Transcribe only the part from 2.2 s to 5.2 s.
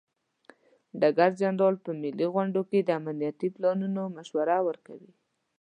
غونډو کې د امنیتي پلانونو مشوره ورکوي.